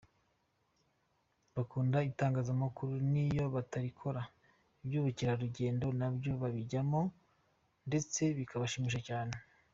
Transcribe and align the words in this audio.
Bakunda 1.55 1.97
itangazamakuru 2.09 2.93
n’iyo 3.11 3.45
batarikora, 3.55 4.21
iby’ubukerarugendo 4.83 5.85
na 5.99 6.07
byo 6.15 6.31
babijyamo 6.41 7.01
ndetse 7.87 8.21
bikabashimisha 8.39 8.99
cyane. 9.09 9.33